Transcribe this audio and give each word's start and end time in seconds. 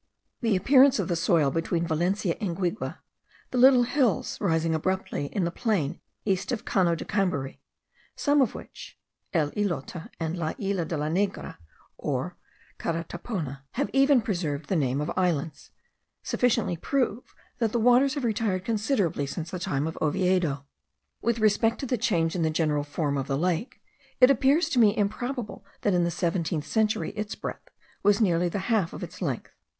The 0.41 0.55
appearance 0.55 0.97
of 0.97 1.09
the 1.09 1.15
soil 1.15 1.51
between 1.51 1.85
Valencia 1.85 2.35
and 2.41 2.57
Guigue, 2.59 2.79
the 3.51 3.57
little 3.59 3.83
hills 3.83 4.35
rising 4.41 4.73
abruptly 4.73 5.27
in 5.27 5.43
the 5.43 5.51
plain 5.51 5.99
east 6.25 6.51
of 6.51 6.57
the 6.57 6.65
Cano 6.65 6.95
de 6.95 7.05
Cambury, 7.05 7.61
some 8.15 8.41
of 8.41 8.55
which 8.55 8.97
(el 9.31 9.51
Islote 9.51 10.09
and 10.19 10.35
la 10.39 10.53
Isla 10.59 10.85
de 10.85 10.97
la 10.97 11.07
Negra 11.07 11.59
or 11.99 12.35
Caratapona) 12.79 13.61
have 13.73 13.91
even 13.93 14.23
preserved 14.23 14.69
the 14.69 14.75
name 14.75 15.01
of 15.01 15.11
islands, 15.15 15.69
sufficiently 16.23 16.75
prove 16.77 17.35
that 17.59 17.71
the 17.71 17.77
waters 17.79 18.15
have 18.15 18.23
retired 18.23 18.65
considerably 18.65 19.27
since 19.27 19.51
the 19.51 19.59
time 19.59 19.85
of 19.85 19.99
Oviedo. 20.01 20.65
With 21.21 21.37
respect 21.37 21.77
to 21.81 21.85
the 21.85 21.95
change 21.99 22.35
in 22.35 22.41
the 22.41 22.49
general 22.49 22.83
form 22.83 23.19
of 23.19 23.27
the 23.27 23.37
lake, 23.37 23.79
it 24.19 24.31
appears 24.31 24.67
to 24.69 24.79
me 24.79 24.97
improbable 24.97 25.63
that 25.81 25.93
in 25.93 26.05
the 26.05 26.09
seventeenth 26.09 26.65
century 26.65 27.11
its 27.11 27.35
breadth 27.35 27.69
was 28.01 28.19
nearly 28.19 28.49
the 28.49 28.57
half 28.65 28.93
of 28.93 29.03
its 29.03 29.21
length. 29.21 29.51